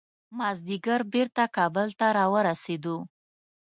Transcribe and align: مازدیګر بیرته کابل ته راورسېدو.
مازدیګر 0.37 1.01
بیرته 1.13 1.43
کابل 1.55 1.87
ته 1.99 2.07
راورسېدو. 2.17 2.97